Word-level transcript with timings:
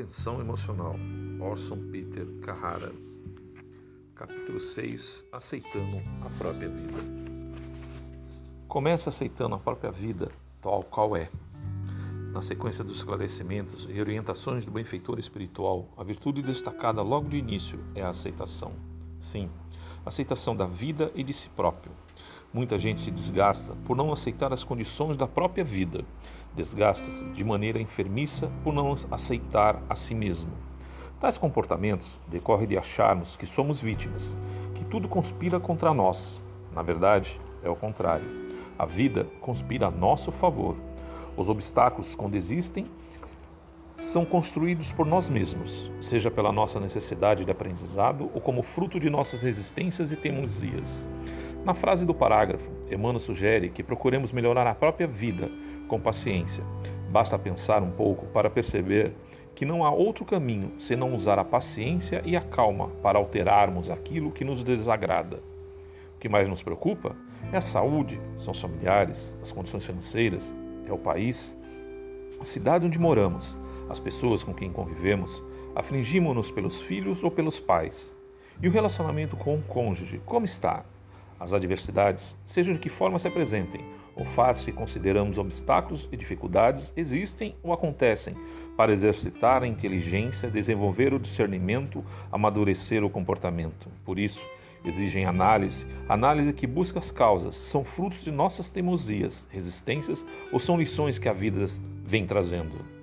Compreensão 0.00 0.40
Emocional, 0.40 0.96
Orson 1.38 1.76
Peter 1.92 2.26
Carrara. 2.40 2.90
Capítulo 4.14 4.58
6 4.58 5.26
Aceitando 5.30 5.98
a 6.24 6.30
própria 6.38 6.70
vida. 6.70 6.98
Começa 8.66 9.10
aceitando 9.10 9.56
a 9.56 9.58
própria 9.58 9.90
vida 9.90 10.32
tal 10.62 10.82
qual 10.84 11.14
é. 11.14 11.28
Na 12.32 12.40
sequência 12.40 12.82
dos 12.82 12.96
esclarecimentos 12.96 13.86
e 13.90 14.00
orientações 14.00 14.64
do 14.64 14.70
benfeitor 14.70 15.18
espiritual, 15.18 15.92
a 15.98 16.02
virtude 16.02 16.40
destacada 16.40 17.02
logo 17.02 17.28
de 17.28 17.36
início 17.36 17.78
é 17.94 18.00
a 18.00 18.08
aceitação. 18.08 18.72
Sim, 19.20 19.50
aceitação 20.06 20.56
da 20.56 20.64
vida 20.64 21.12
e 21.14 21.22
de 21.22 21.34
si 21.34 21.50
próprio. 21.50 21.92
Muita 22.54 22.78
gente 22.78 23.02
se 23.02 23.10
desgasta 23.10 23.76
por 23.84 23.94
não 23.94 24.10
aceitar 24.10 24.50
as 24.50 24.64
condições 24.64 25.16
da 25.16 25.26
própria 25.26 25.62
vida. 25.62 26.06
Desgasta-se 26.54 27.24
de 27.24 27.44
maneira 27.44 27.80
enfermiça 27.80 28.50
por 28.64 28.72
não 28.72 28.94
aceitar 29.10 29.82
a 29.88 29.94
si 29.94 30.14
mesmo. 30.14 30.50
Tais 31.20 31.38
comportamentos 31.38 32.18
decorrem 32.26 32.66
de 32.66 32.78
acharmos 32.78 33.36
que 33.36 33.46
somos 33.46 33.80
vítimas, 33.80 34.38
que 34.74 34.84
tudo 34.84 35.08
conspira 35.08 35.60
contra 35.60 35.92
nós. 35.92 36.44
Na 36.74 36.82
verdade, 36.82 37.40
é 37.62 37.68
o 37.68 37.76
contrário. 37.76 38.26
A 38.78 38.86
vida 38.86 39.26
conspira 39.40 39.88
a 39.88 39.90
nosso 39.90 40.32
favor. 40.32 40.76
Os 41.36 41.48
obstáculos, 41.48 42.14
quando 42.14 42.34
existem, 42.34 42.86
são 43.94 44.24
construídos 44.24 44.90
por 44.92 45.04
nós 45.04 45.28
mesmos, 45.28 45.92
seja 46.00 46.30
pela 46.30 46.50
nossa 46.50 46.80
necessidade 46.80 47.44
de 47.44 47.50
aprendizado 47.50 48.30
ou 48.32 48.40
como 48.40 48.62
fruto 48.62 48.98
de 48.98 49.10
nossas 49.10 49.42
resistências 49.42 50.10
e 50.10 50.16
teimosias. 50.16 51.06
Na 51.62 51.74
frase 51.74 52.06
do 52.06 52.14
parágrafo, 52.14 52.72
Emmanuel 52.90 53.20
sugere 53.20 53.68
que 53.68 53.82
procuremos 53.82 54.32
melhorar 54.32 54.66
a 54.66 54.74
própria 54.74 55.06
vida 55.06 55.50
com 55.88 56.00
paciência. 56.00 56.64
Basta 57.10 57.38
pensar 57.38 57.82
um 57.82 57.90
pouco 57.90 58.24
para 58.28 58.48
perceber 58.48 59.12
que 59.54 59.66
não 59.66 59.84
há 59.84 59.90
outro 59.90 60.24
caminho 60.24 60.72
senão 60.78 61.14
usar 61.14 61.38
a 61.38 61.44
paciência 61.44 62.22
e 62.24 62.34
a 62.34 62.40
calma 62.40 62.88
para 63.02 63.18
alterarmos 63.18 63.90
aquilo 63.90 64.32
que 64.32 64.42
nos 64.42 64.64
desagrada. 64.64 65.42
O 66.16 66.18
que 66.18 66.30
mais 66.30 66.48
nos 66.48 66.62
preocupa 66.62 67.14
é 67.52 67.58
a 67.58 67.60
saúde, 67.60 68.18
são 68.38 68.52
os 68.52 68.60
familiares, 68.60 69.36
as 69.42 69.52
condições 69.52 69.84
financeiras, 69.84 70.54
é 70.86 70.92
o 70.92 70.98
país, 70.98 71.58
a 72.40 72.44
cidade 72.44 72.86
onde 72.86 72.98
moramos 72.98 73.58
as 73.90 74.00
pessoas 74.00 74.42
com 74.42 74.54
quem 74.54 74.72
convivemos, 74.72 75.44
afligimos-nos 75.74 76.50
pelos 76.50 76.80
filhos 76.80 77.22
ou 77.22 77.30
pelos 77.30 77.60
pais. 77.60 78.18
E 78.62 78.68
o 78.68 78.70
relacionamento 78.70 79.36
com 79.36 79.56
o 79.56 79.62
cônjuge, 79.62 80.22
como 80.24 80.46
está? 80.46 80.86
As 81.40 81.54
adversidades, 81.54 82.36
sejam 82.44 82.74
de 82.74 82.80
que 82.80 82.90
forma 82.90 83.18
se 83.18 83.26
apresentem, 83.26 83.82
ou 84.14 84.26
fatos 84.26 84.66
consideramos 84.66 85.38
obstáculos 85.38 86.06
e 86.12 86.16
dificuldades, 86.16 86.92
existem 86.94 87.56
ou 87.62 87.72
acontecem 87.72 88.34
para 88.76 88.92
exercitar 88.92 89.62
a 89.62 89.66
inteligência, 89.66 90.50
desenvolver 90.50 91.14
o 91.14 91.18
discernimento, 91.18 92.04
amadurecer 92.30 93.02
o 93.02 93.08
comportamento. 93.08 93.88
Por 94.04 94.18
isso, 94.18 94.44
exigem 94.84 95.24
análise, 95.24 95.86
análise 96.06 96.52
que 96.52 96.66
busca 96.66 96.98
as 96.98 97.10
causas, 97.10 97.56
são 97.56 97.86
frutos 97.86 98.22
de 98.22 98.30
nossas 98.30 98.68
teimosias, 98.68 99.48
resistências 99.50 100.26
ou 100.52 100.60
são 100.60 100.78
lições 100.78 101.18
que 101.18 101.28
a 101.28 101.32
vida 101.32 101.64
vem 102.04 102.26
trazendo. 102.26 102.99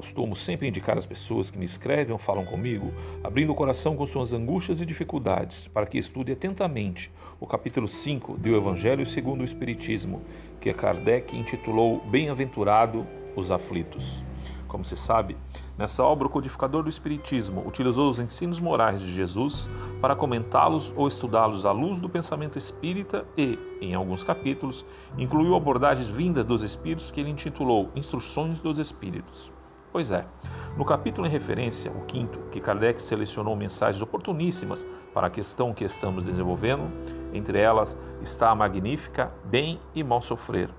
Costumo 0.00 0.34
sempre 0.34 0.66
indicar 0.66 0.96
às 0.96 1.04
pessoas 1.04 1.50
que 1.50 1.58
me 1.58 1.64
escrevem 1.66 2.10
ou 2.10 2.18
falam 2.18 2.46
comigo, 2.46 2.90
abrindo 3.22 3.52
o 3.52 3.54
coração 3.54 3.94
com 3.94 4.06
suas 4.06 4.32
angústias 4.32 4.80
e 4.80 4.86
dificuldades, 4.86 5.68
para 5.68 5.84
que 5.84 5.98
estude 5.98 6.32
atentamente 6.32 7.12
o 7.38 7.46
capítulo 7.46 7.86
5 7.86 8.38
do 8.38 8.56
Evangelho 8.56 9.04
segundo 9.04 9.42
o 9.42 9.44
Espiritismo, 9.44 10.22
que 10.58 10.72
Kardec 10.72 11.36
intitulou 11.36 12.00
Bem-aventurado 12.06 13.06
os 13.36 13.50
aflitos. 13.50 14.24
Como 14.66 14.86
se 14.86 14.96
sabe, 14.96 15.36
nessa 15.76 16.02
obra 16.02 16.28
o 16.28 16.30
codificador 16.30 16.82
do 16.82 16.88
Espiritismo 16.88 17.62
utilizou 17.68 18.08
os 18.08 18.18
ensinos 18.18 18.58
morais 18.58 19.02
de 19.02 19.12
Jesus 19.12 19.68
para 20.00 20.16
comentá-los 20.16 20.90
ou 20.96 21.08
estudá-los 21.08 21.66
à 21.66 21.72
luz 21.72 22.00
do 22.00 22.08
pensamento 22.08 22.56
espírita 22.56 23.26
e, 23.36 23.58
em 23.82 23.94
alguns 23.94 24.24
capítulos, 24.24 24.82
incluiu 25.18 25.54
abordagens 25.54 26.08
vindas 26.08 26.46
dos 26.46 26.62
espíritos 26.62 27.10
que 27.10 27.20
ele 27.20 27.28
intitulou 27.28 27.90
Instruções 27.94 28.62
dos 28.62 28.78
Espíritos. 28.78 29.52
Pois 29.92 30.12
é, 30.12 30.24
no 30.76 30.84
capítulo 30.84 31.26
em 31.26 31.30
referência, 31.30 31.90
o 31.90 32.04
quinto, 32.04 32.38
que 32.52 32.60
Kardec 32.60 33.02
selecionou 33.02 33.56
mensagens 33.56 34.00
oportuníssimas 34.00 34.86
para 35.12 35.26
a 35.26 35.30
questão 35.30 35.74
que 35.74 35.84
estamos 35.84 36.22
desenvolvendo, 36.22 36.88
entre 37.32 37.58
elas 37.58 37.96
está 38.22 38.50
a 38.50 38.54
magnífica 38.54 39.32
Bem 39.44 39.80
e 39.92 40.04
Mal 40.04 40.22
Sofrer, 40.22 40.70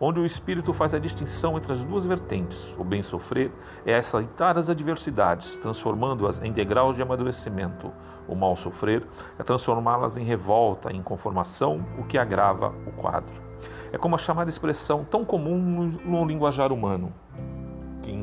onde 0.00 0.18
o 0.18 0.26
espírito 0.26 0.72
faz 0.72 0.94
a 0.94 0.98
distinção 0.98 1.56
entre 1.56 1.72
as 1.72 1.84
duas 1.84 2.04
vertentes. 2.04 2.76
O 2.76 2.82
bem 2.82 3.04
sofrer 3.04 3.52
é 3.84 3.94
aceitar 3.94 4.58
as 4.58 4.68
adversidades, 4.68 5.56
transformando-as 5.58 6.40
em 6.40 6.50
degraus 6.50 6.96
de 6.96 7.02
amadurecimento. 7.02 7.92
O 8.26 8.34
mal 8.34 8.56
sofrer 8.56 9.06
é 9.38 9.44
transformá-las 9.44 10.16
em 10.16 10.24
revolta, 10.24 10.92
em 10.92 11.02
conformação, 11.02 11.86
o 11.96 12.02
que 12.02 12.18
agrava 12.18 12.74
o 12.84 12.90
quadro. 12.90 13.34
É 13.92 13.96
como 13.96 14.16
a 14.16 14.18
chamada 14.18 14.50
expressão 14.50 15.04
tão 15.04 15.24
comum 15.24 15.88
no 16.04 16.24
linguajar 16.26 16.72
humano 16.72 17.14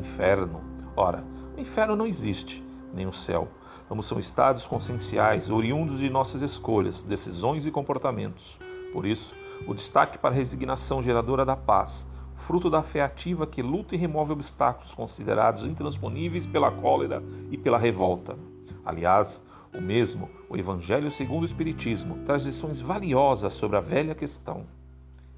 inferno. 0.04 0.60
Ora, 0.94 1.24
o 1.56 1.60
inferno 1.60 1.96
não 1.96 2.06
existe, 2.06 2.62
nem 2.92 3.06
o 3.06 3.12
céu. 3.12 3.48
Ambos 3.90 4.06
são 4.06 4.18
estados 4.18 4.66
conscienciais, 4.66 5.50
oriundos 5.50 6.00
de 6.00 6.10
nossas 6.10 6.42
escolhas, 6.42 7.02
decisões 7.02 7.64
e 7.66 7.70
comportamentos. 7.70 8.58
Por 8.92 9.06
isso, 9.06 9.34
o 9.66 9.74
destaque 9.74 10.18
para 10.18 10.30
a 10.30 10.36
resignação 10.36 11.02
geradora 11.02 11.44
da 11.44 11.56
paz, 11.56 12.06
fruto 12.36 12.68
da 12.68 12.82
fé 12.82 13.00
ativa 13.00 13.46
que 13.46 13.62
luta 13.62 13.94
e 13.94 13.98
remove 13.98 14.32
obstáculos 14.32 14.94
considerados 14.94 15.64
intransponíveis 15.64 16.46
pela 16.46 16.70
cólera 16.70 17.22
e 17.50 17.56
pela 17.56 17.78
revolta. 17.78 18.36
Aliás, 18.84 19.42
o 19.74 19.80
mesmo, 19.80 20.30
o 20.48 20.56
Evangelho 20.56 21.10
segundo 21.10 21.42
o 21.42 21.46
Espiritismo, 21.46 22.18
traz 22.24 22.44
lições 22.44 22.80
valiosas 22.80 23.54
sobre 23.54 23.76
a 23.78 23.80
velha 23.80 24.14
questão. 24.14 24.66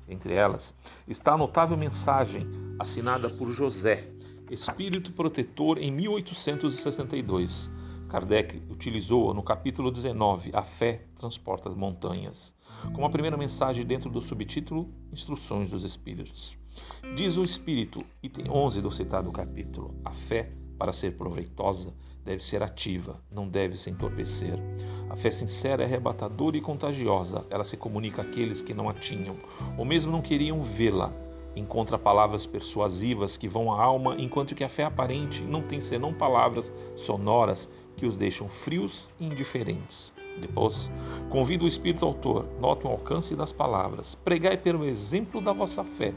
Entre 0.09 0.35
elas 0.35 0.75
está 1.09 1.33
a 1.33 1.39
notável 1.39 1.77
mensagem 1.77 2.47
assinada 2.79 3.29
por 3.29 3.51
José, 3.51 4.09
espírito 4.51 5.13
protetor 5.13 5.79
em 5.79 5.91
1862. 5.91 7.71
Kardec 8.09 8.63
utilizou 8.71 9.35
no 9.35 9.43
capítulo 9.43 9.91
19, 9.91 10.51
A 10.53 10.63
Fé 10.63 11.03
Transporta 11.19 11.69
as 11.69 11.75
Montanhas, 11.75 12.55
como 12.95 13.05
a 13.05 13.11
primeira 13.11 13.37
mensagem 13.37 13.85
dentro 13.85 14.09
do 14.09 14.23
subtítulo 14.23 14.89
Instruções 15.13 15.69
dos 15.69 15.83
Espíritos. 15.83 16.57
Diz 17.17 17.37
o 17.37 17.43
Espírito, 17.43 18.05
item 18.23 18.49
11 18.49 18.81
do 18.81 18.93
citado 18.93 19.33
capítulo: 19.33 19.99
A 20.05 20.13
fé, 20.13 20.53
para 20.79 20.93
ser 20.93 21.17
proveitosa, 21.17 21.93
deve 22.25 22.45
ser 22.45 22.63
ativa, 22.63 23.21
não 23.31 23.49
deve 23.49 23.77
se 23.77 23.91
entorpecer. 23.91 24.59
A 25.11 25.17
fé 25.17 25.31
sincera 25.31 25.83
é 25.83 25.87
arrebatadora 25.87 26.57
e 26.57 26.61
contagiosa, 26.61 27.45
ela 27.51 27.65
se 27.65 27.77
comunica 27.77 28.23
àqueles 28.23 28.63
que 28.63 28.75
não 28.75 28.89
a 28.89 28.95
tinham, 28.95 29.37
ou 29.77 29.85
mesmo 29.85 30.13
não 30.13 30.23
queriam 30.23 30.63
vê-la 30.63 31.13
encontra 31.57 31.99
palavras 31.99 32.45
persuasivas 32.45 33.37
que 33.37 33.49
vão 33.49 33.73
à 33.73 33.83
alma, 33.83 34.15
enquanto 34.19 34.55
que 34.55 34.63
a 34.63 34.69
fé 34.69 34.85
aparente 34.85 35.43
não 35.43 35.63
tem 35.63 35.81
senão 35.81 36.13
palavras 36.13 36.73
sonoras 36.95 37.69
que 37.97 38.05
os 38.05 38.17
deixam 38.17 38.49
frios 38.49 39.09
e 39.19 39.25
indiferentes. 39.27 40.13
Depois, 40.39 40.91
convido 41.31 41.65
o 41.65 41.69
Espírito 41.69 42.05
Autor, 42.05 42.45
note 42.61 42.87
o 42.87 42.91
alcance 42.91 43.35
das 43.35 43.53
palavras. 43.53 44.15
Pregai 44.15 44.59
pelo 44.59 44.85
exemplo 44.85 45.41
da 45.41 45.53
vossa 45.53 45.83
fé, 45.83 46.13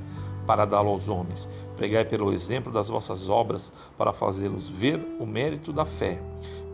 para 0.45 0.65
dá-lo 0.65 0.89
aos 0.89 1.07
homens. 1.07 1.47
Pregai 1.77 2.03
pelo 2.03 2.33
exemplo 2.33 2.71
das 2.71 2.89
vossas 2.89 3.29
obras, 3.29 3.71
para 3.97 4.11
fazê-los 4.11 4.67
ver 4.67 4.99
o 5.19 5.25
mérito 5.25 5.71
da 5.71 5.85
fé. 5.85 6.21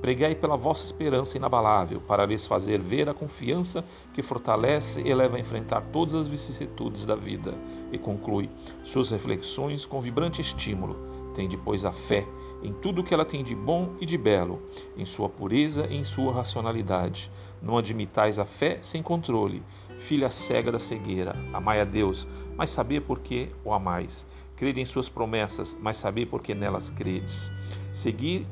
Pregai 0.05 0.35
pela 0.35 0.55
vossa 0.55 0.85
esperança 0.85 1.35
inabalável, 1.35 1.99
para 1.99 2.27
lhes 2.27 2.45
fazer 2.45 2.79
ver 2.79 3.09
a 3.09 3.13
confiança 3.15 3.83
que 4.13 4.21
fortalece 4.21 5.01
e 5.01 5.11
leva 5.11 5.35
a 5.35 5.39
enfrentar 5.39 5.81
todas 5.91 6.13
as 6.13 6.27
vicissitudes 6.27 7.05
da 7.05 7.15
vida. 7.15 7.55
E 7.91 7.97
conclui 7.97 8.47
suas 8.83 9.09
reflexões 9.09 9.83
com 9.83 9.99
vibrante 9.99 10.39
estímulo. 10.39 10.95
Tem 11.33 11.49
depois 11.49 11.83
a 11.85 11.91
fé 11.91 12.23
em 12.61 12.71
tudo 12.71 13.03
que 13.03 13.15
ela 13.15 13.25
tem 13.25 13.43
de 13.43 13.55
bom 13.55 13.95
e 13.99 14.05
de 14.05 14.15
belo, 14.15 14.61
em 14.95 15.05
sua 15.05 15.27
pureza 15.27 15.87
e 15.87 15.95
em 15.95 16.03
sua 16.03 16.31
racionalidade. 16.31 17.31
Não 17.59 17.75
admitais 17.75 18.37
a 18.37 18.45
fé 18.45 18.77
sem 18.83 19.01
controle, 19.01 19.63
filha 19.97 20.29
cega 20.29 20.71
da 20.71 20.77
cegueira. 20.77 21.35
Amai 21.51 21.81
a 21.81 21.83
Deus, 21.83 22.27
mas 22.55 22.69
saber 22.69 23.01
por 23.01 23.21
que 23.21 23.49
o 23.63 23.73
amais. 23.73 24.23
Crede 24.55 24.79
em 24.79 24.85
suas 24.85 25.09
promessas, 25.09 25.75
mas 25.81 25.97
saber 25.97 26.27
por 26.27 26.43
que 26.43 26.53
nelas 26.53 26.91
credes. 26.91 27.51
Seguir 27.91 28.45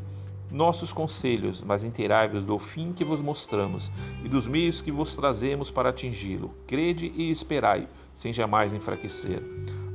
nossos 0.54 0.94
conselhos, 0.94 1.64
mas 1.64 1.84
inteirai-vos 1.84 2.44
do 2.44 2.60
fim 2.60 2.94
que 2.94 3.04
vos 3.04 3.20
mostramos 3.20 3.92
e 4.24 4.30
dos 4.30 4.48
meios 4.48 4.82
que 4.82 4.92
vos 4.92 5.16
trazemos 5.16 5.72
para 5.72 5.90
atingi-lo. 5.90 6.54
Crede 6.68 7.12
e 7.16 7.32
esperai, 7.32 7.88
sem 8.14 8.32
jamais 8.32 8.72
enfraquecer. 8.72 9.42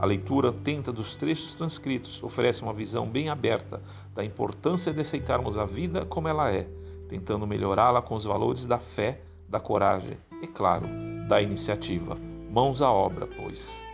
A 0.00 0.04
leitura 0.04 0.48
atenta 0.50 0.92
dos 0.92 1.14
trechos 1.14 1.54
transcritos 1.54 2.22
oferece 2.24 2.62
uma 2.62 2.72
visão 2.72 3.06
bem 3.06 3.28
aberta 3.28 3.80
da 4.14 4.24
importância 4.24 4.92
de 4.92 5.00
aceitarmos 5.00 5.56
a 5.56 5.64
vida 5.64 6.04
como 6.04 6.26
ela 6.26 6.52
é, 6.52 6.66
tentando 7.08 7.46
melhorá-la 7.46 8.02
com 8.02 8.16
os 8.16 8.24
valores 8.24 8.66
da 8.66 8.78
fé, 8.78 9.20
da 9.48 9.60
coragem 9.60 10.18
e, 10.42 10.46
claro, 10.48 10.86
da 11.28 11.40
iniciativa. 11.40 12.16
Mãos 12.50 12.82
à 12.82 12.90
obra, 12.90 13.26
pois. 13.26 13.86